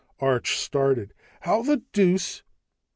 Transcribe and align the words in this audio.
Arch 0.19 0.57
started. 0.57 1.13
"How 1.41 1.61
the 1.61 1.83
deuce 1.93 2.41